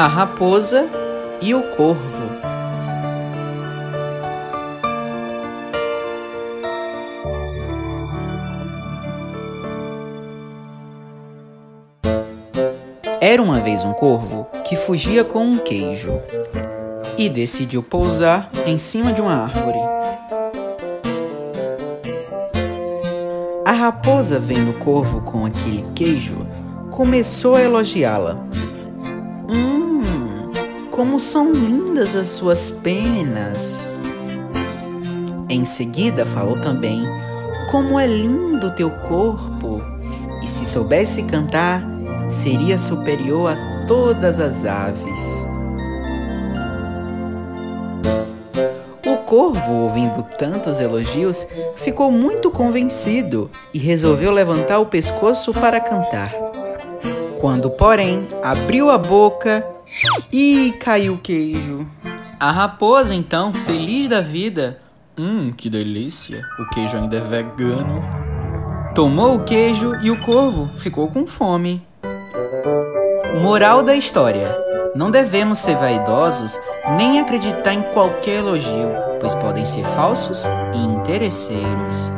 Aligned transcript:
A 0.00 0.06
raposa 0.06 0.88
e 1.42 1.52
o 1.56 1.74
corvo. 1.74 2.28
Era 13.20 13.42
uma 13.42 13.58
vez 13.58 13.82
um 13.82 13.92
corvo 13.92 14.46
que 14.68 14.76
fugia 14.76 15.24
com 15.24 15.44
um 15.44 15.58
queijo 15.58 16.12
e 17.18 17.28
decidiu 17.28 17.82
pousar 17.82 18.52
em 18.68 18.78
cima 18.78 19.12
de 19.12 19.20
uma 19.20 19.46
árvore. 19.46 19.80
A 23.64 23.72
raposa, 23.72 24.38
vendo 24.38 24.70
o 24.70 24.78
corvo 24.78 25.22
com 25.22 25.44
aquele 25.44 25.84
queijo, 25.96 26.46
começou 26.92 27.56
a 27.56 27.62
elogiá-la. 27.62 28.36
Hum, 29.50 29.87
como 30.98 31.20
são 31.20 31.52
lindas 31.52 32.16
as 32.16 32.26
suas 32.26 32.72
penas! 32.72 33.88
Em 35.48 35.64
seguida, 35.64 36.26
falou 36.26 36.60
também: 36.60 37.04
Como 37.70 38.00
é 38.00 38.04
lindo 38.04 38.74
teu 38.74 38.90
corpo! 38.90 39.80
E 40.42 40.48
se 40.48 40.66
soubesse 40.66 41.22
cantar, 41.22 41.84
seria 42.42 42.80
superior 42.80 43.52
a 43.52 43.86
todas 43.86 44.40
as 44.40 44.66
aves. 44.66 45.20
O 49.06 49.18
corvo, 49.18 49.72
ouvindo 49.74 50.24
tantos 50.36 50.80
elogios, 50.80 51.46
ficou 51.76 52.10
muito 52.10 52.50
convencido 52.50 53.48
e 53.72 53.78
resolveu 53.78 54.32
levantar 54.32 54.80
o 54.80 54.86
pescoço 54.86 55.54
para 55.54 55.78
cantar. 55.78 56.32
Quando, 57.40 57.70
porém, 57.70 58.26
abriu 58.42 58.90
a 58.90 58.98
boca 58.98 59.77
e 60.32 60.74
caiu 60.80 61.14
o 61.14 61.18
queijo. 61.18 61.86
A 62.38 62.52
raposa, 62.52 63.14
então, 63.14 63.52
feliz 63.52 64.08
da 64.08 64.20
vida, 64.20 64.78
hum, 65.18 65.52
que 65.52 65.68
delícia, 65.68 66.44
o 66.58 66.68
queijo 66.70 66.96
ainda 66.96 67.16
é 67.16 67.20
vegano. 67.20 68.02
Tomou 68.94 69.36
o 69.36 69.44
queijo 69.44 69.94
e 70.02 70.10
o 70.10 70.20
corvo 70.20 70.70
ficou 70.76 71.08
com 71.08 71.26
fome. 71.26 71.82
Moral 73.42 73.82
da 73.82 73.94
história: 73.94 74.56
Não 74.94 75.10
devemos 75.10 75.58
ser 75.58 75.76
vaidosos 75.76 76.58
nem 76.96 77.20
acreditar 77.20 77.74
em 77.74 77.82
qualquer 77.92 78.38
elogio, 78.38 78.90
pois 79.20 79.34
podem 79.34 79.66
ser 79.66 79.84
falsos 79.84 80.44
e 80.74 80.78
interesseiros. 80.78 82.10